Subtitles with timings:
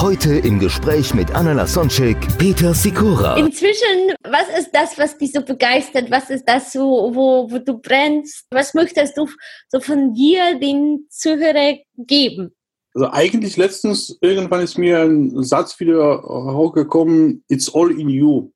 [0.00, 3.36] Heute im Gespräch mit Anna Lasonczek, Peter Sikora.
[3.36, 6.08] Inzwischen, was ist das, was dich so begeistert?
[6.08, 8.46] Was ist das, so, wo, wo du brennst?
[8.52, 9.26] Was möchtest du
[9.68, 12.54] so von dir den Zuhörer geben?
[12.94, 18.52] Also eigentlich letztens, irgendwann ist mir ein Satz wieder hochgekommen, it's all in you.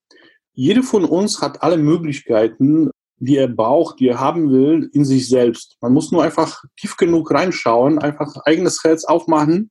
[0.52, 5.28] Jeder von uns hat alle Möglichkeiten, die er braucht, die er haben will, in sich
[5.28, 5.76] selbst.
[5.80, 9.70] Man muss nur einfach tief genug reinschauen, einfach eigenes Herz aufmachen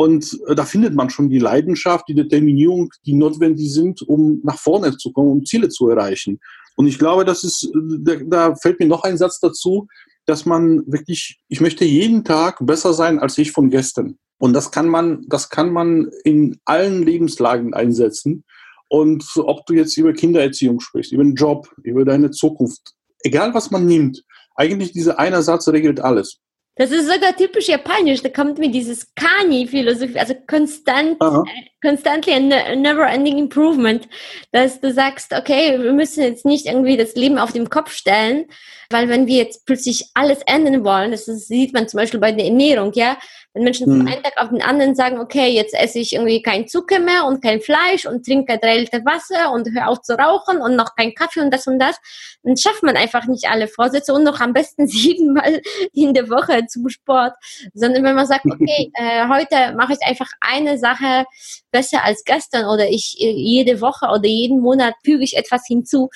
[0.00, 4.58] und äh, da findet man schon die Leidenschaft, die Determinierung, die notwendig sind, um nach
[4.58, 6.40] vorne zu kommen, um Ziele zu erreichen.
[6.76, 9.88] Und ich glaube, das ist, da, da fällt mir noch ein Satz dazu,
[10.24, 14.16] dass man wirklich, ich möchte jeden Tag besser sein als ich von gestern.
[14.38, 18.44] Und das kann man, das kann man in allen Lebenslagen einsetzen.
[18.88, 23.70] Und ob du jetzt über Kindererziehung sprichst, über den Job, über deine Zukunft, egal was
[23.70, 24.24] man nimmt,
[24.54, 26.40] eigentlich dieser eine Satz regelt alles.
[26.76, 28.22] Das ist sogar typisch japanisch.
[28.22, 31.44] Da kommt mir dieses Kani-Philosophie, also konstant, Aha.
[31.46, 34.08] äh, constantly a ne- never-ending improvement,
[34.52, 38.46] dass du sagst, okay, wir müssen jetzt nicht irgendwie das Leben auf den Kopf stellen,
[38.88, 42.46] weil wenn wir jetzt plötzlich alles ändern wollen, das sieht man zum Beispiel bei der
[42.46, 43.18] Ernährung, ja,
[43.52, 44.06] wenn Menschen von Mhm.
[44.06, 47.42] einem Tag auf den anderen sagen, okay, jetzt esse ich irgendwie kein Zucker mehr und
[47.42, 51.14] kein Fleisch und trinke drei Liter Wasser und hör auf zu rauchen und noch kein
[51.14, 51.96] Kaffee und das und das,
[52.44, 55.60] dann schafft man einfach nicht alle Vorsätze und noch am besten siebenmal
[55.92, 57.34] in der Woche zum Sport,
[57.74, 61.24] sondern wenn man sagt, okay, äh, heute mache ich einfach eine Sache
[61.72, 66.08] besser als gestern oder ich äh, jede Woche oder jeden Monat füge ich etwas hinzu,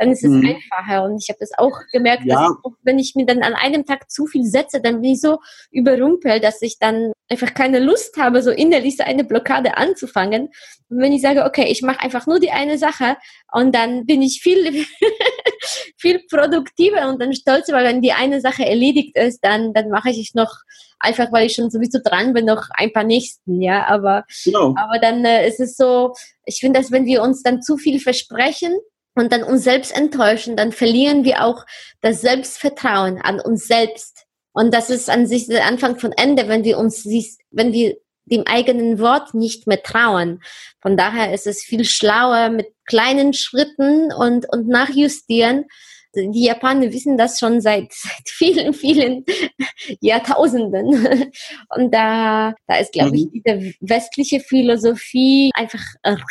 [0.00, 0.46] dann ist es Mhm.
[0.56, 1.04] einfacher.
[1.04, 2.36] Und ich habe das auch gemerkt, Ja.
[2.36, 5.20] dass auch, wenn ich mir dann an einem Tag zu viel setze, dann bin ich
[5.20, 5.38] so
[5.70, 10.48] überrumpelt, dass ich dann einfach keine Lust habe, so innerlich so eine Blockade anzufangen.
[10.88, 13.16] Und wenn ich sage, okay, ich mache einfach nur die eine Sache
[13.52, 14.84] und dann bin ich viel,
[15.96, 20.10] viel produktiver und dann stolzer, weil wenn die eine Sache erledigt ist, dann, dann mache
[20.10, 20.52] ich noch
[20.98, 24.74] einfach, weil ich schon sowieso dran bin, noch ein paar nächsten, ja, aber Genau.
[24.76, 26.12] aber dann äh, ist es so,
[26.44, 28.72] ich finde, dass wenn wir uns dann zu viel versprechen
[29.14, 31.66] und dann uns selbst enttäuschen, dann verlieren wir auch
[32.00, 34.26] das Selbstvertrauen an uns selbst.
[34.52, 37.04] Und das ist an sich der Anfang von Ende, wenn wir uns,
[37.50, 40.42] wenn wir dem eigenen Wort nicht mehr trauen.
[40.80, 45.66] Von daher ist es viel schlauer mit kleinen Schritten und, und nachjustieren.
[46.14, 49.24] Die Japaner wissen das schon seit, seit vielen, vielen
[50.00, 50.88] Jahrtausenden.
[51.76, 55.82] Und da, da ist, glaube ich, diese westliche Philosophie einfach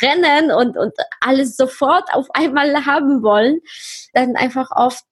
[0.02, 3.60] rennen und, und alles sofort auf einmal haben wollen,
[4.14, 5.04] dann einfach oft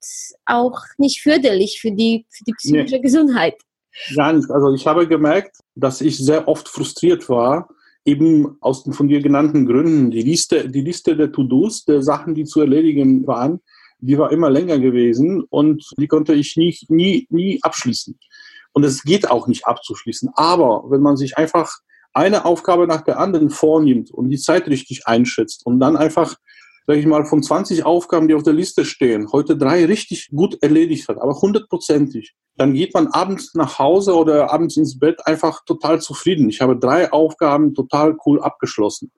[0.47, 3.55] auch nicht förderlich für die, für die psychische Gesundheit.
[4.15, 4.51] Gar nicht.
[4.51, 7.69] Also ich habe gemerkt, dass ich sehr oft frustriert war,
[8.05, 10.11] eben aus den von dir genannten Gründen.
[10.11, 13.61] Die Liste, die Liste der To-Dos, der Sachen, die zu erledigen waren,
[14.01, 18.19] die war immer länger gewesen und die konnte ich nie, nie, nie abschließen.
[18.73, 20.31] Und es geht auch nicht abzuschließen.
[20.35, 21.71] Aber wenn man sich einfach
[22.13, 26.37] eine Aufgabe nach der anderen vornimmt und die Zeit richtig einschätzt und dann einfach,
[26.87, 30.59] sage ich mal, von 20 Aufgaben, die auf der Liste stehen, heute drei richtig gut
[30.63, 35.65] erledigt hat, aber hundertprozentig, dann geht man abends nach Hause oder abends ins Bett einfach
[35.65, 36.49] total zufrieden.
[36.49, 39.13] Ich habe drei Aufgaben total cool abgeschlossen.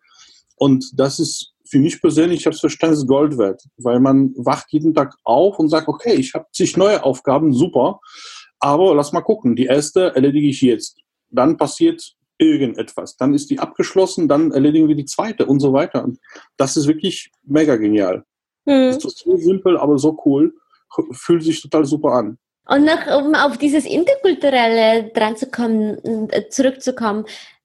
[0.57, 4.35] Und das ist für mich persönlich, ich habe es verstanden, ist Gold wert, weil man
[4.37, 8.01] wacht jeden Tag auf und sagt, okay, ich habe zig neue Aufgaben, super,
[8.59, 10.99] aber lass mal gucken, die erste erledige ich jetzt.
[11.31, 16.03] Dann passiert irgendetwas, dann ist die abgeschlossen, dann erledigen wir die zweite und so weiter.
[16.03, 16.19] Und
[16.57, 18.25] das ist wirklich mega genial.
[18.67, 18.89] Hm.
[18.89, 20.53] Das ist so simpel, aber so cool,
[21.13, 22.39] fühlt sich total super an.
[22.67, 27.25] Und noch, um auf dieses Interkulturelle dran zu kommen, äh, zurückzukommen.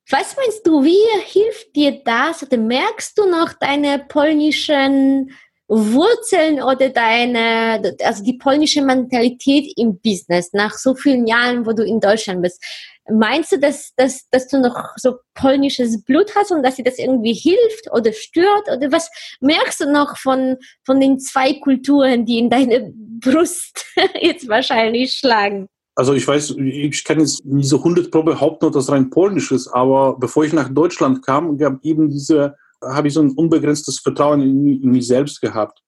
[0.10, 2.44] Was meinst du, wie hilft dir das?
[2.44, 5.32] Oder merkst du noch deine polnischen
[5.68, 11.84] Wurzeln oder deine, also die polnische Mentalität im Business nach so vielen Jahren, wo du
[11.84, 12.64] in Deutschland bist?
[13.10, 17.00] Meinst du, dass, dass, dass du noch so polnisches Blut hast und dass dir das
[17.00, 18.70] irgendwie hilft oder stört?
[18.70, 19.10] Oder was
[19.42, 23.86] merkst du noch von, von den zwei Kulturen, die in deine Brust
[24.22, 25.68] jetzt wahrscheinlich schlagen?
[25.96, 29.70] Also ich weiß, ich kann jetzt nicht so 100 Pro behaupten, dass rein polnisch ist,
[29.70, 34.42] aber bevor ich nach Deutschland kam, gab eben diese, habe ich so ein unbegrenztes Vertrauen
[34.42, 35.82] in, in mich selbst gehabt.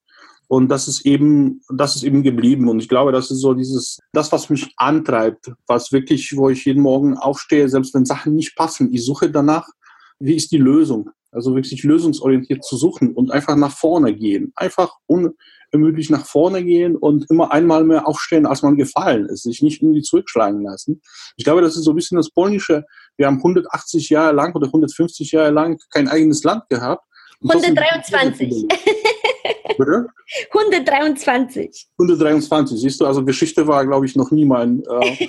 [0.47, 2.69] Und das ist eben, das ist eben geblieben.
[2.69, 6.63] Und ich glaube, das ist so dieses, das, was mich antreibt, was wirklich, wo ich
[6.63, 8.93] jeden Morgen aufstehe, selbst wenn Sachen nicht passen.
[8.93, 9.67] Ich suche danach,
[10.19, 11.09] wie ist die Lösung?
[11.31, 14.53] Also wirklich lösungsorientiert zu suchen und einfach nach vorne gehen.
[14.55, 19.43] Einfach unermüdlich nach vorne gehen und immer einmal mehr aufstehen, als man gefallen ist.
[19.43, 21.01] Sich nicht irgendwie zurückschlagen lassen.
[21.35, 22.85] Ich glaube, das ist so ein bisschen das Polnische.
[23.17, 27.03] Wir haben 180 Jahre lang oder 150 Jahre lang kein eigenes Land gehabt.
[27.41, 28.67] 123.
[29.77, 30.07] Bitte?
[30.51, 31.87] 123.
[31.99, 34.83] 123, siehst du, also Geschichte war, glaube ich, noch nie mein.
[34.83, 35.27] Äh,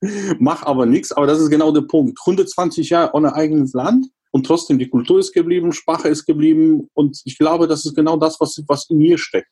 [0.38, 2.18] Mach aber nichts, aber das ist genau der Punkt.
[2.20, 7.20] 120 Jahre ohne eigenes Land und trotzdem die Kultur ist geblieben, Sprache ist geblieben und
[7.24, 9.50] ich glaube, das ist genau das, was, was in mir steckt.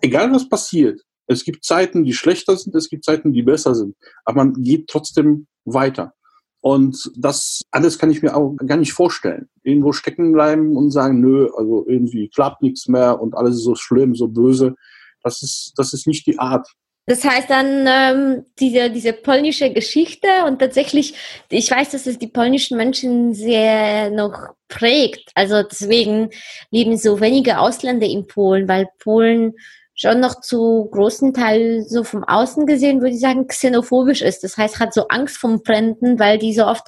[0.00, 3.96] Egal was passiert, es gibt Zeiten, die schlechter sind, es gibt Zeiten, die besser sind,
[4.24, 6.12] aber man geht trotzdem weiter.
[6.60, 9.50] Und das alles kann ich mir auch gar nicht vorstellen.
[9.62, 13.74] Irgendwo stecken bleiben und sagen, nö, also irgendwie klappt nichts mehr und alles ist so
[13.74, 14.74] schlimm, so böse.
[15.22, 16.66] Das ist, das ist nicht die Art.
[17.06, 21.14] Das heißt dann ähm, diese, diese polnische Geschichte und tatsächlich,
[21.50, 25.30] ich weiß, dass es die polnischen Menschen sehr noch prägt.
[25.34, 26.30] Also deswegen
[26.70, 29.54] leben so wenige Ausländer in Polen, weil Polen
[29.94, 34.42] schon noch zu großen Teil so vom Außen gesehen, würde ich sagen, xenophobisch ist.
[34.42, 36.86] Das heißt, hat so Angst vom Fremden, weil die so oft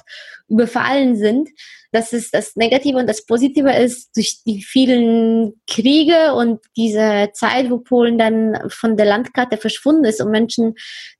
[0.49, 1.49] überfallen sind.
[1.91, 7.69] Das ist das Negative und das Positive ist durch die vielen Kriege und diese Zeit,
[7.69, 10.75] wo Polen dann von der Landkarte verschwunden ist und Menschen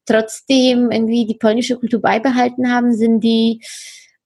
[0.05, 3.61] trotzdem irgendwie die polnische Kultur beibehalten haben, sind die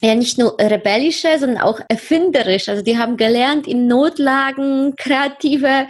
[0.02, 2.70] ja nicht nur rebellische, sondern auch erfinderisch.
[2.70, 5.88] Also die haben gelernt, in Notlagen kreative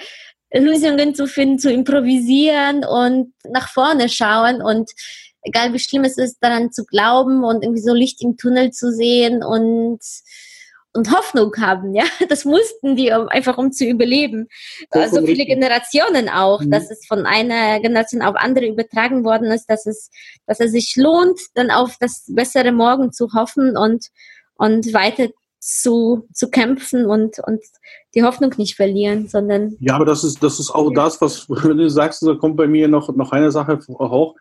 [0.53, 4.91] Lösungen zu finden, zu improvisieren und nach vorne schauen und
[5.43, 8.91] egal wie schlimm es ist, daran zu glauben und irgendwie so Licht im Tunnel zu
[8.91, 9.99] sehen und
[10.93, 12.03] und Hoffnung haben, ja.
[12.29, 14.47] Das mussten die, um, einfach um zu überleben.
[14.93, 16.71] So also viele Generationen auch, mhm.
[16.71, 20.09] dass es von einer Generation auf andere übertragen worden ist, dass es,
[20.47, 24.07] dass es sich lohnt, dann auf das bessere Morgen zu hoffen und,
[24.55, 25.29] und weiter
[25.59, 27.61] zu, zu kämpfen und, und
[28.15, 29.77] die Hoffnung nicht verlieren, sondern.
[29.79, 32.67] Ja, aber das ist, das ist auch das, was, wenn du sagst, da kommt bei
[32.67, 34.35] mir noch, noch eine Sache hoch.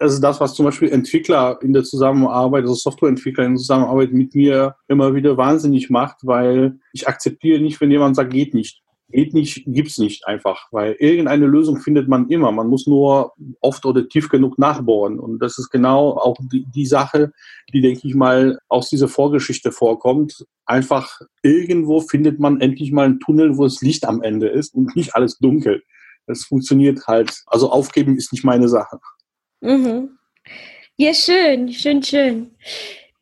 [0.00, 4.34] Ist das, was zum Beispiel Entwickler in der Zusammenarbeit, also Softwareentwickler in der Zusammenarbeit mit
[4.34, 9.32] mir immer wieder wahnsinnig macht, weil ich akzeptiere nicht, wenn jemand sagt, geht nicht geht
[9.32, 12.50] nicht, gibt's nicht einfach, weil irgendeine Lösung findet man immer.
[12.52, 15.20] Man muss nur oft oder tief genug nachbohren.
[15.20, 17.32] Und das ist genau auch die, die Sache,
[17.72, 20.44] die, denke ich mal, aus dieser Vorgeschichte vorkommt.
[20.66, 24.96] Einfach irgendwo findet man endlich mal einen Tunnel, wo das Licht am Ende ist und
[24.96, 25.82] nicht alles dunkel.
[26.26, 27.42] Das funktioniert halt.
[27.46, 28.98] Also aufgeben ist nicht meine Sache.
[29.64, 30.18] Mhm.
[30.98, 32.54] Ja, schön, schön, schön.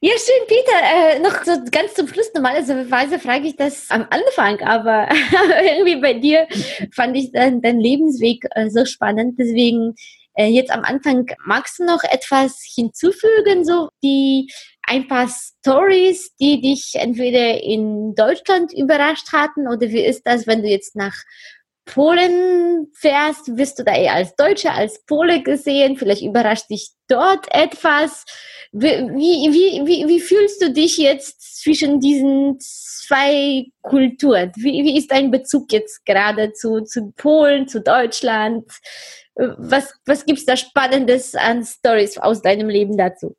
[0.00, 0.72] Ja, schön, Peter.
[0.82, 2.32] Äh, noch so ganz zum Schluss.
[2.34, 5.08] Normalerweise frage ich das am Anfang, aber
[5.64, 6.48] irgendwie bei dir
[6.92, 9.38] fand ich deinen dein Lebensweg äh, so spannend.
[9.38, 9.94] Deswegen
[10.34, 14.50] äh, jetzt am Anfang magst du noch etwas hinzufügen, so die
[14.82, 20.62] ein paar Stories, die dich entweder in Deutschland überrascht hatten oder wie ist das, wenn
[20.62, 21.14] du jetzt nach
[21.84, 25.96] Polen fährst, wirst du da eher als Deutsche, als Pole gesehen?
[25.96, 28.24] Vielleicht überrascht dich dort etwas.
[28.72, 34.52] Wie, wie, wie, wie fühlst du dich jetzt zwischen diesen zwei Kulturen?
[34.56, 38.64] Wie, wie ist dein Bezug jetzt gerade zu, zu Polen, zu Deutschland?
[39.34, 43.36] Was, was gibt es da Spannendes an Stories aus deinem Leben dazu?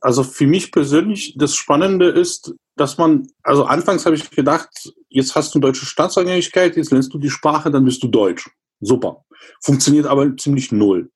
[0.00, 5.34] Also für mich persönlich, das Spannende ist, dass man, also anfangs habe ich gedacht, jetzt
[5.34, 8.48] hast du deutsche Staatsangehörigkeit, jetzt lernst du die Sprache, dann bist du Deutsch.
[8.80, 9.24] Super.
[9.60, 11.10] Funktioniert aber ziemlich null.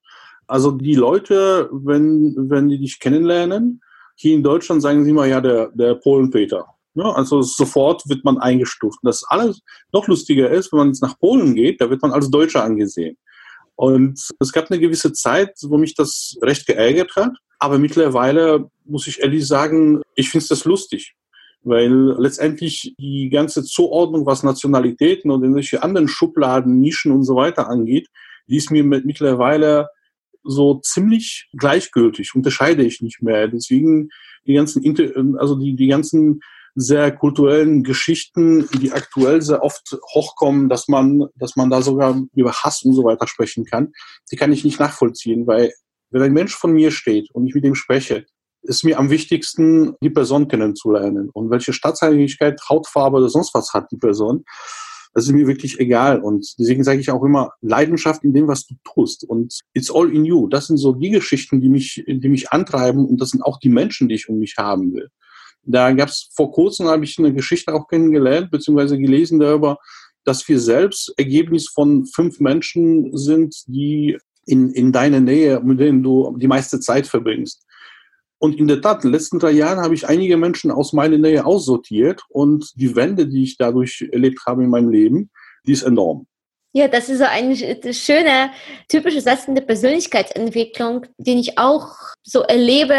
[0.47, 3.81] Also die Leute, wenn, wenn die dich kennenlernen,
[4.15, 6.67] hier in Deutschland sagen sie immer, ja, der, der Polenpeter.
[6.95, 8.99] Ja, also sofort wird man eingestuft.
[9.03, 9.61] Und das alles
[9.93, 13.19] noch lustiger ist, wenn man jetzt nach Polen geht, da wird man als Deutscher angesehen.
[13.75, 17.33] Und es gab eine gewisse Zeit, wo mich das recht geärgert hat.
[17.59, 21.15] Aber mittlerweile muss ich ehrlich sagen, ich finde das lustig
[21.67, 27.69] weil letztendlich die ganze Zuordnung, was Nationalitäten und irgendwelche anderen Schubladen, Nischen und so weiter
[27.69, 28.09] angeht,
[28.49, 29.89] die ist mir mittlerweile
[30.45, 33.49] so ziemlich gleichgültig, unterscheide ich nicht mehr.
[33.49, 34.11] Deswegen
[34.47, 36.41] die ganzen, also die, die ganzen
[36.77, 42.53] sehr kulturellen Geschichten, die aktuell sehr oft hochkommen, dass man, dass man da sogar über
[42.53, 43.93] Hass und so weiter sprechen kann,
[44.31, 45.73] die kann ich nicht nachvollziehen, weil
[46.11, 48.27] wenn ein Mensch von mir steht und ich mit ihm spreche,
[48.69, 51.31] ist mir am wichtigsten, die Person kennenzulernen.
[51.33, 54.45] Und welche Staatsangehörigkeit, Hautfarbe oder sonst was hat die Person,
[55.15, 56.21] das ist mir wirklich egal.
[56.21, 59.25] Und deswegen sage ich auch immer, Leidenschaft in dem, was du tust.
[59.25, 60.47] Und it's all in you.
[60.47, 63.07] Das sind so die Geschichten, die mich, die mich antreiben.
[63.07, 65.09] Und das sind auch die Menschen, die ich um mich haben will.
[65.63, 69.79] Da gab es vor kurzem, habe ich eine Geschichte auch kennengelernt, beziehungsweise gelesen darüber,
[70.25, 76.03] dass wir selbst Ergebnis von fünf Menschen sind, die in, in deiner Nähe, mit denen
[76.03, 77.65] du die meiste Zeit verbringst.
[78.39, 81.19] Und in der Tat, in den letzten drei Jahren habe ich einige Menschen aus meiner
[81.19, 85.31] Nähe aussortiert und die Wende, die ich dadurch erlebt habe in meinem Leben,
[85.67, 86.27] die ist enorm.
[86.77, 88.51] Ja, das ist so ein schöner,
[88.89, 92.95] typischer Satz in der Persönlichkeitsentwicklung, den ich auch so erlebe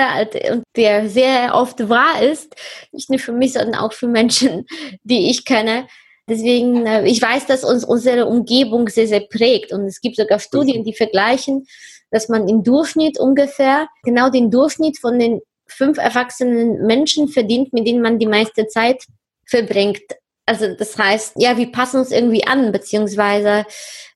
[0.51, 2.56] und der sehr oft wahr ist.
[2.91, 4.65] Nicht nur für mich, sondern auch für Menschen,
[5.03, 5.86] die ich kenne.
[6.27, 9.72] Deswegen, äh, ich weiß, dass uns unsere Umgebung sehr, sehr prägt.
[9.72, 11.67] Und es gibt sogar Studien, die vergleichen,
[12.11, 17.87] dass man im Durchschnitt ungefähr genau den Durchschnitt von den fünf erwachsenen Menschen verdient, mit
[17.87, 19.03] denen man die meiste Zeit
[19.45, 20.03] verbringt
[20.47, 23.65] also das heißt, ja, wir passen uns irgendwie an, beziehungsweise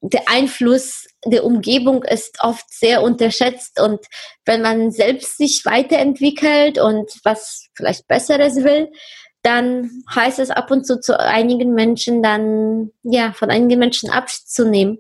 [0.02, 4.00] der Einfluss der Umgebung ist oft sehr unterschätzt und
[4.46, 8.90] wenn man selbst sich weiterentwickelt und was vielleicht Besseres will,
[9.44, 15.00] dann heißt es ab und zu zu einigen Menschen dann, ja, von einigen Menschen abzunehmen.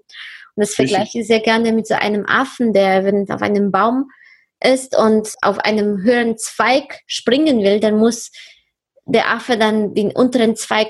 [0.55, 4.09] Und das vergleiche ich sehr gerne mit so einem Affen, der, wenn auf einem Baum
[4.63, 8.31] ist und auf einem höheren Zweig springen will, dann muss
[9.05, 10.89] der Affe dann den unteren Zweig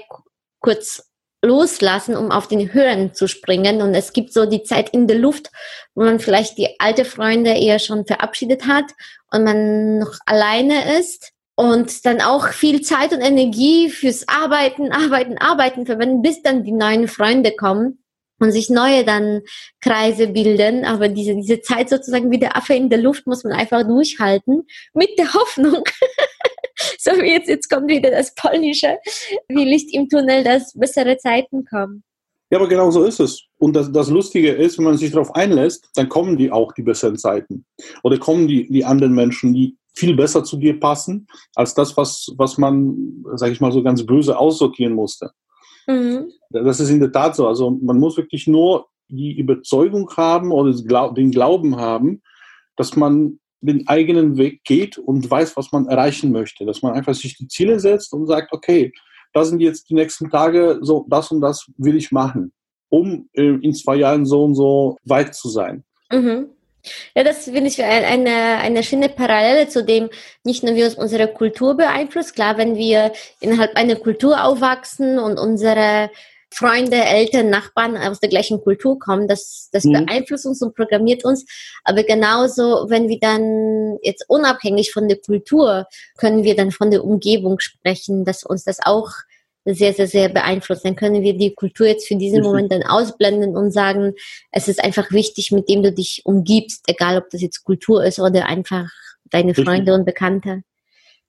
[0.59, 1.11] kurz
[1.43, 3.81] loslassen, um auf den Höhen zu springen.
[3.81, 5.49] Und es gibt so die Zeit in der Luft,
[5.95, 8.85] wo man vielleicht die alte Freunde eher schon verabschiedet hat
[9.31, 15.37] und man noch alleine ist und dann auch viel Zeit und Energie fürs Arbeiten, Arbeiten,
[15.37, 18.00] Arbeiten verwenden, bis dann die neuen Freunde kommen
[18.41, 19.41] und sich neue dann
[19.79, 20.83] Kreise bilden.
[20.83, 24.63] Aber diese, diese Zeit sozusagen wie der Affe in der Luft muss man einfach durchhalten
[24.93, 25.83] mit der Hoffnung,
[26.97, 28.97] so wie jetzt, jetzt kommt wieder das Polnische,
[29.47, 32.03] wie Licht im Tunnel, dass bessere Zeiten kommen.
[32.49, 33.45] Ja, aber genau so ist es.
[33.59, 36.81] Und das, das Lustige ist, wenn man sich darauf einlässt, dann kommen die auch die
[36.81, 37.65] besseren Zeiten.
[38.03, 42.27] Oder kommen die, die anderen Menschen, die viel besser zu dir passen, als das, was,
[42.37, 45.31] was man, sag ich mal, so ganz böse aussortieren musste.
[45.91, 46.31] Mhm.
[46.49, 47.47] Das ist in der Tat so.
[47.47, 50.73] Also man muss wirklich nur die Überzeugung haben oder
[51.13, 52.21] den Glauben haben,
[52.75, 56.65] dass man den eigenen Weg geht und weiß, was man erreichen möchte.
[56.65, 58.91] Dass man einfach sich die Ziele setzt und sagt, okay,
[59.33, 62.51] das sind jetzt die nächsten Tage, so das und das will ich machen,
[62.89, 65.83] um äh, in zwei Jahren so und so weit zu sein.
[66.11, 66.49] Mhm.
[67.15, 70.09] Ja, das finde ich eine, eine schöne Parallele zu dem,
[70.43, 72.35] nicht nur wie uns unsere Kultur beeinflusst.
[72.35, 76.09] Klar, wenn wir innerhalb einer Kultur aufwachsen und unsere
[76.53, 79.27] Freunde, Eltern, Nachbarn aus der gleichen Kultur kommen.
[79.27, 80.05] Das, das mhm.
[80.05, 81.45] beeinflusst uns und programmiert uns.
[81.85, 87.05] Aber genauso, wenn wir dann jetzt unabhängig von der Kultur, können wir dann von der
[87.05, 89.11] Umgebung sprechen, dass uns das auch
[89.65, 90.85] sehr, sehr, sehr beeinflusst.
[90.85, 94.13] Dann können wir die Kultur jetzt für diesen Moment dann ausblenden und sagen,
[94.51, 98.19] es ist einfach wichtig, mit dem du dich umgibst, egal ob das jetzt Kultur ist
[98.19, 98.89] oder einfach
[99.29, 100.63] deine Freunde und Bekannte.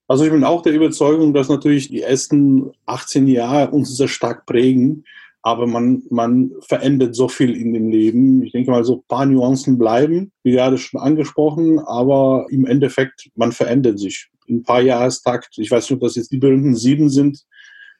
[0.08, 4.46] Also ich bin auch der Überzeugung, dass natürlich die ersten 18 Jahre uns sehr stark
[4.46, 5.04] prägen,
[5.42, 8.42] aber man, man verändert so viel in dem Leben.
[8.42, 13.30] Ich denke mal, so ein paar Nuancen bleiben, wie gerade schon angesprochen, aber im Endeffekt,
[13.34, 14.28] man verändert sich.
[14.46, 17.44] In ein paar Jahrestakt, ich weiß nicht, ob das jetzt die berühmten sieben sind,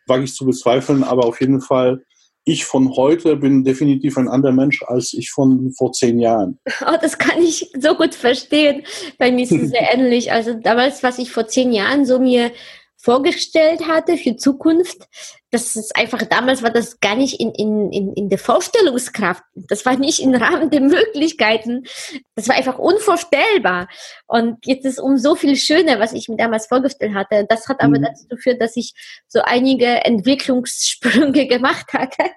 [0.07, 2.03] wage ich zu bezweifeln, aber auf jeden Fall
[2.45, 6.59] ich von heute bin definitiv ein anderer Mensch als ich von vor zehn Jahren.
[6.85, 8.83] Oh, das kann ich so gut verstehen.
[9.19, 10.33] Bei mir ist es sehr ähnlich.
[10.33, 12.51] Also damals, was ich vor zehn Jahren so mir
[13.03, 15.09] vorgestellt hatte für Zukunft,
[15.51, 19.43] das ist einfach, damals war das gar nicht in, in, in, in der Vorstellungskraft.
[19.55, 21.85] Das war nicht im Rahmen der Möglichkeiten.
[22.37, 23.89] Das war einfach unvorstellbar.
[24.29, 27.45] Und jetzt ist um so viel schöner, was ich mir damals vorgestellt hatte.
[27.49, 28.05] Das hat aber mhm.
[28.05, 28.95] dazu geführt, dass ich
[29.27, 32.31] so einige Entwicklungssprünge gemacht hatte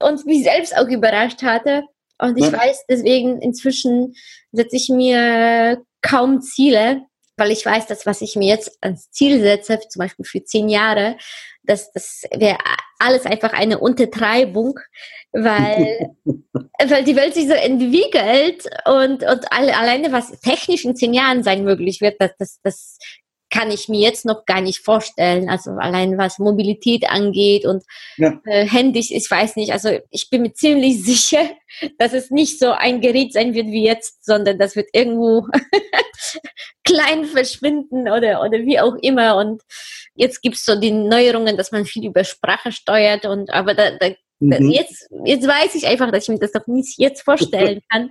[0.00, 1.82] und mich selbst auch überrascht hatte.
[2.18, 2.52] Und ich ja.
[2.52, 4.14] weiß, deswegen inzwischen
[4.50, 7.02] setze ich mir kaum Ziele,
[7.42, 10.68] weil ich weiß, dass was ich mir jetzt als Ziel setze, zum Beispiel für zehn
[10.68, 11.16] Jahre,
[11.64, 12.58] das, das wäre
[12.98, 14.78] alles einfach eine Untertreibung,
[15.32, 21.14] weil, weil die Welt sich so entwickelt und, und alle, alleine was technisch in zehn
[21.14, 22.98] Jahren sein möglich wird, das, das, das
[23.52, 25.50] kann ich mir jetzt noch gar nicht vorstellen.
[25.50, 27.84] Also allein was Mobilität angeht und
[28.16, 28.40] ja.
[28.46, 29.72] äh, Handys, ich weiß nicht.
[29.72, 31.50] Also ich bin mir ziemlich sicher,
[31.98, 35.46] dass es nicht so ein Gerät sein wird wie jetzt, sondern das wird irgendwo
[36.84, 39.36] klein verschwinden oder, oder wie auch immer.
[39.36, 39.62] Und
[40.14, 43.90] jetzt gibt es so die Neuerungen, dass man viel über Sprache steuert und aber da,
[43.98, 44.08] da,
[44.40, 44.70] mhm.
[44.70, 48.10] jetzt, jetzt weiß ich einfach, dass ich mir das doch nicht jetzt vorstellen kann.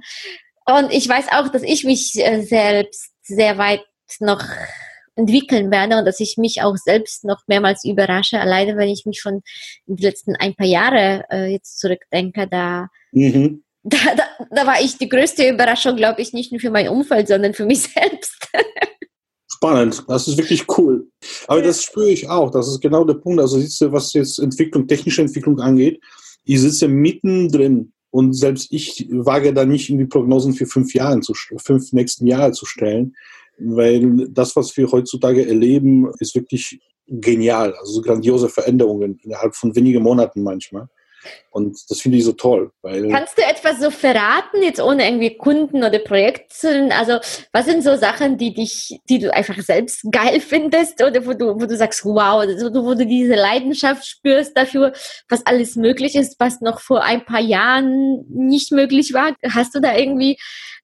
[0.68, 3.82] Und ich weiß auch, dass ich mich äh, selbst sehr weit
[4.20, 4.44] noch
[5.22, 9.20] entwickeln werde und dass ich mich auch selbst noch mehrmals überrasche, alleine wenn ich mich
[9.20, 9.42] schon
[9.88, 13.64] in die letzten ein paar Jahre äh, jetzt zurückdenke, da, mhm.
[13.84, 17.28] da, da, da war ich die größte Überraschung, glaube ich, nicht nur für mein Umfeld,
[17.28, 18.48] sondern für mich selbst.
[19.48, 21.08] Spannend, das ist wirklich cool.
[21.48, 23.40] Aber das spüre ich auch, das ist genau der Punkt.
[23.40, 23.60] Also
[23.92, 26.02] was jetzt Entwicklung, technische Entwicklung angeht,
[26.44, 31.34] ich sitze mittendrin und selbst ich wage da nicht irgendwie Prognosen für fünf Jahre zu,
[31.58, 33.16] fünf nächsten Jahre zu stellen,
[33.64, 37.74] weil das, was wir heutzutage erleben, ist wirklich genial.
[37.80, 40.88] Also grandiose Veränderungen innerhalb von wenigen Monaten manchmal.
[41.52, 42.72] Und das finde ich so toll.
[42.84, 46.90] Kannst du etwas so verraten, jetzt ohne irgendwie Kunden oder Projekte?
[46.92, 47.20] Also,
[47.52, 51.60] was sind so Sachen, die dich, die du einfach selbst geil findest oder wo du,
[51.60, 54.94] wo du sagst, wow, wo du diese Leidenschaft spürst dafür,
[55.30, 59.36] was alles möglich ist, was noch vor ein paar Jahren nicht möglich war?
[59.50, 60.38] Hast du da irgendwie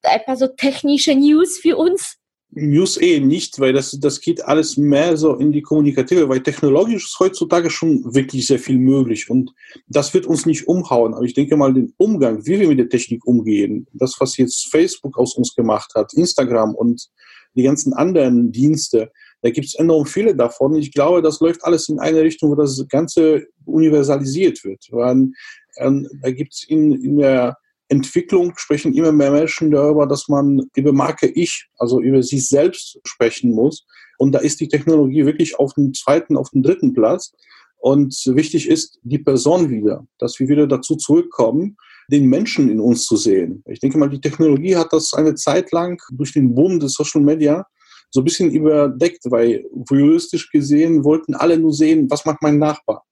[0.03, 2.17] ein paar so technische News für uns?
[2.51, 7.05] News eh nicht, weil das, das geht alles mehr so in die Kommunikative, weil technologisch
[7.05, 9.51] ist heutzutage schon wirklich sehr viel möglich und
[9.87, 11.13] das wird uns nicht umhauen.
[11.13, 14.71] Aber ich denke mal, den Umgang, wie wir mit der Technik umgehen, das, was jetzt
[14.71, 17.09] Facebook aus uns gemacht hat, Instagram und
[17.55, 19.11] die ganzen anderen Dienste,
[19.41, 20.75] da gibt es enorm viele davon.
[20.75, 24.85] Ich glaube, das läuft alles in eine Richtung, wo das Ganze universalisiert wird.
[24.91, 25.29] Weil,
[25.77, 27.57] ähm, da gibt es in, in der
[27.89, 32.99] Entwicklung sprechen immer mehr Menschen darüber, dass man über Marke Ich, also über sich selbst
[33.05, 33.85] sprechen muss.
[34.17, 37.33] Und da ist die Technologie wirklich auf dem zweiten, auf dem dritten Platz.
[37.77, 41.77] Und wichtig ist die Person wieder, dass wir wieder dazu zurückkommen,
[42.09, 43.63] den Menschen in uns zu sehen.
[43.67, 47.21] Ich denke mal, die Technologie hat das eine Zeit lang durch den Boom des Social
[47.21, 47.65] Media
[48.09, 53.03] so ein bisschen überdeckt, weil juristisch gesehen wollten alle nur sehen, was macht mein Nachbar.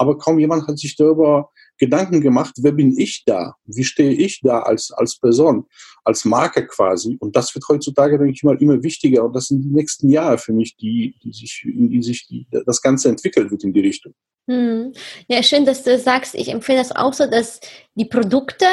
[0.00, 3.56] Aber kaum jemand hat sich darüber Gedanken gemacht, wer bin ich da?
[3.66, 5.66] Wie stehe ich da als, als Person,
[6.04, 7.18] als Marke quasi?
[7.20, 9.22] Und das wird heutzutage, denke ich mal, immer wichtiger.
[9.26, 12.46] Und das sind die nächsten Jahre für mich, die, die sich, in die sich die,
[12.64, 14.14] das Ganze entwickelt wird in die Richtung.
[14.48, 14.94] Hm.
[15.28, 16.34] Ja, schön, dass du sagst.
[16.34, 17.60] Ich empfehle das auch so, dass
[17.94, 18.64] die Produkte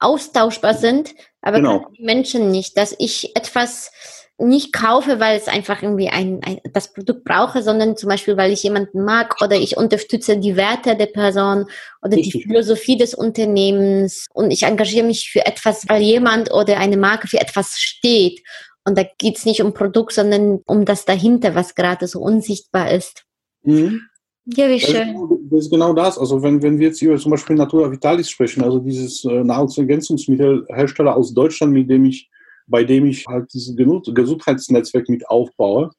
[0.00, 1.86] austauschbar sind, aber genau.
[1.96, 2.76] die Menschen nicht.
[2.76, 3.92] Dass ich etwas
[4.38, 8.52] nicht kaufe, weil es einfach irgendwie ein, ein, das Produkt brauche, sondern zum Beispiel, weil
[8.52, 11.66] ich jemanden mag oder ich unterstütze die Werte der Person
[12.02, 16.96] oder die Philosophie des Unternehmens und ich engagiere mich für etwas, weil jemand oder eine
[16.96, 18.42] Marke für etwas steht.
[18.84, 22.90] Und da geht es nicht um Produkt, sondern um das dahinter, was gerade so unsichtbar
[22.90, 23.24] ist.
[23.62, 24.02] Mhm.
[24.46, 25.14] Ja, wie schön.
[25.50, 26.18] Das ist genau das.
[26.18, 31.14] Also wenn, wenn wir jetzt über zum Beispiel Natura Vitalis sprechen, also dieses äh, Nahrungsergänzungsmittelhersteller
[31.16, 32.28] aus Deutschland, mit dem ich
[32.66, 35.90] bei dem ich halt dieses Gesundheitsnetzwerk mit aufbaue.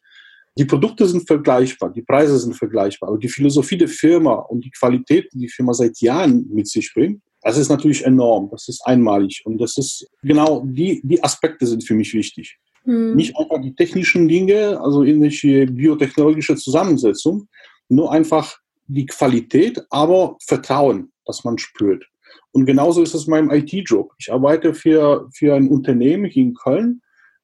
[0.58, 4.72] Die Produkte sind vergleichbar, die Preise sind vergleichbar, aber die Philosophie der Firma und die
[4.72, 8.82] Qualität, die die Firma seit Jahren mit sich bringt, das ist natürlich enorm, das ist
[8.86, 12.58] einmalig und das ist genau die, die Aspekte sind für mich wichtig.
[12.84, 13.16] Hm.
[13.16, 17.48] Nicht einfach die technischen Dinge, also irgendwelche biotechnologische Zusammensetzung,
[17.90, 22.06] nur einfach die Qualität, aber Vertrauen, das man spürt.
[22.52, 24.12] Und genauso ist es mein IT-Job.
[24.18, 27.02] Ich arbeite für, für ein Unternehmen hier in Köln,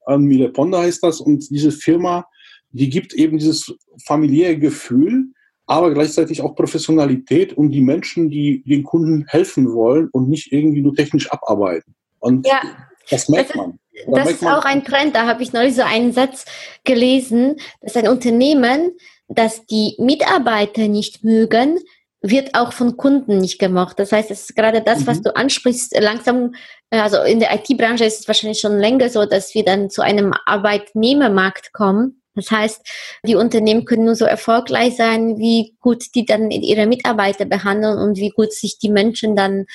[0.10, 2.25] ähm, Mille Ponda heißt das, und diese Firma,
[2.71, 3.73] die gibt eben dieses
[4.06, 5.28] familiäre Gefühl,
[5.65, 10.82] aber gleichzeitig auch Professionalität und die Menschen, die den Kunden helfen wollen und nicht irgendwie
[10.82, 11.93] nur technisch abarbeiten.
[12.19, 12.62] Und ja,
[13.10, 13.80] das merkt man.
[14.08, 15.15] Da das ist auch ein Trend.
[15.15, 16.45] Da habe ich neulich so einen Satz
[16.86, 18.91] gelesen, dass ein Unternehmen,
[19.28, 21.80] das die Mitarbeiter nicht mögen,
[22.22, 24.00] wird auch von Kunden nicht gemocht.
[24.00, 25.08] Das heißt, es ist gerade das, mhm.
[25.08, 26.54] was du ansprichst, langsam,
[26.90, 30.02] äh, also in der IT-Branche ist es wahrscheinlich schon länger so, dass wir dann zu
[30.02, 32.22] einem Arbeitnehmermarkt kommen.
[32.36, 32.82] Das heißt,
[33.26, 38.18] die Unternehmen können nur so erfolgreich sein, wie gut die dann ihre Mitarbeiter behandeln und
[38.18, 39.66] wie gut sich die Menschen dann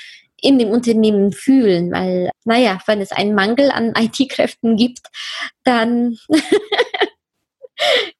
[0.41, 5.07] in dem Unternehmen fühlen, weil, naja, wenn es einen Mangel an IT-Kräften gibt,
[5.65, 6.19] dann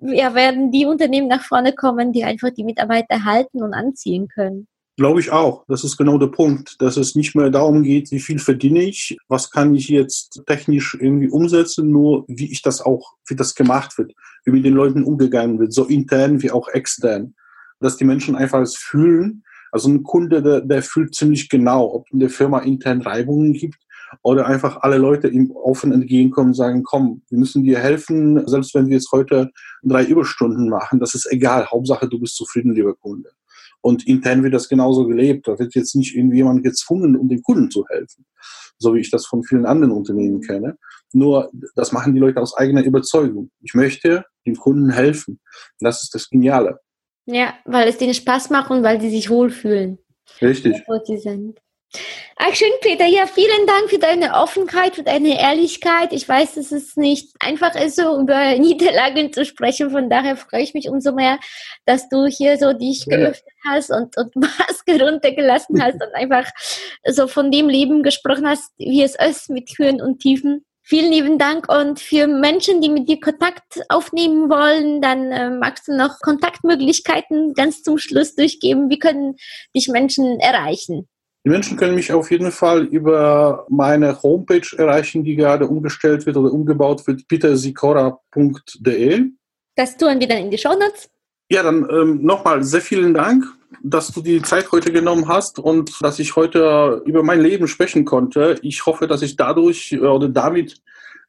[0.01, 4.67] ja, werden die Unternehmen nach vorne kommen, die einfach die Mitarbeiter halten und anziehen können.
[4.97, 5.65] Glaube ich auch.
[5.67, 9.17] Das ist genau der Punkt, dass es nicht mehr darum geht, wie viel verdiene ich,
[9.27, 13.99] was kann ich jetzt technisch irgendwie umsetzen, nur wie ich das auch, wie das gemacht
[13.99, 14.13] wird,
[14.45, 17.35] wie mit den Leuten umgegangen wird, so intern wie auch extern.
[17.81, 19.43] Dass die Menschen einfach es fühlen.
[19.73, 23.79] Also ein Kunde, der, der fühlt ziemlich genau, ob in der Firma intern Reibungen gibt
[24.23, 28.75] oder einfach alle Leute ihm offen entgegenkommen und sagen, komm, wir müssen dir helfen, selbst
[28.75, 29.51] wenn wir jetzt heute
[29.83, 33.31] drei Überstunden machen, das ist egal, Hauptsache du bist zufrieden, lieber Kunde.
[33.85, 35.47] Und intern wird das genauso gelebt.
[35.47, 38.25] Da wird jetzt nicht irgendwie jemand gezwungen, um dem Kunden zu helfen,
[38.79, 40.79] so wie ich das von vielen anderen Unternehmen kenne.
[41.13, 43.51] Nur das machen die Leute aus eigener Überzeugung.
[43.61, 45.39] Ich möchte dem Kunden helfen.
[45.81, 46.81] Das ist das Geniale.
[47.27, 49.99] Ja, weil es denen Spaß macht und weil sie sich wohlfühlen.
[50.41, 50.83] Richtig.
[50.87, 51.61] Wo sie sind.
[52.37, 53.07] Ach, schön, Peter.
[53.07, 56.13] Ja, vielen Dank für deine Offenheit, für deine Ehrlichkeit.
[56.13, 59.91] Ich weiß, dass es nicht einfach ist, so über Niederlagen zu sprechen.
[59.91, 61.39] Von daher freue ich mich umso mehr,
[61.87, 63.17] dass du hier so dich ja.
[63.17, 66.51] geöffnet hast und, und Maske runtergelassen hast und einfach
[67.07, 70.65] so von dem Leben gesprochen hast, wie es ist mit Höhen und Tiefen.
[70.87, 75.89] Vielen lieben Dank und für Menschen, die mit dir Kontakt aufnehmen wollen, dann äh, magst
[75.89, 78.91] du noch Kontaktmöglichkeiten ganz zum Schluss durchgeben.
[78.91, 79.37] Wie können
[79.75, 81.09] dich Menschen erreichen?
[81.45, 86.39] Die Menschen können mich auf jeden Fall über meine Homepage erreichen, die gerade umgestellt wird
[86.39, 89.27] oder umgebaut wird, petersikora.de.
[89.77, 91.11] Das tun wir dann in die Show Notes.
[91.51, 93.45] Ja, dann ähm, nochmal sehr vielen Dank,
[93.83, 98.07] dass du die Zeit heute genommen hast und dass ich heute über mein Leben sprechen
[98.07, 98.59] konnte.
[98.63, 100.81] Ich hoffe, dass ich dadurch äh, oder damit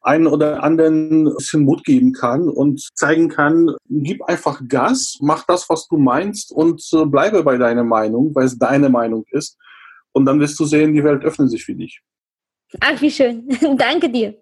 [0.02, 5.46] einen oder anderen ein bisschen Mut geben kann und zeigen kann, gib einfach Gas, mach
[5.46, 9.58] das, was du meinst und äh, bleibe bei deiner Meinung, weil es deine Meinung ist.
[10.15, 12.01] Und dann wirst du sehen, die Welt öffnet sich für dich.
[12.81, 13.49] Ach, wie schön.
[13.77, 14.35] Danke dir.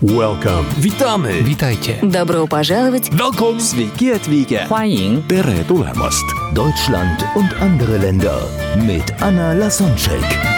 [0.00, 0.66] Welcome.
[0.82, 1.42] Witamy.
[1.46, 1.94] Witajcie.
[2.02, 3.10] Добро пожаловать!
[3.10, 3.58] Welcome.
[3.60, 4.66] Sveiki atvykę.
[4.68, 6.24] 欢迎 Tere tulemast.
[6.52, 8.38] Deutschland und andere Länder
[8.86, 10.57] mit Anna Lasonczek.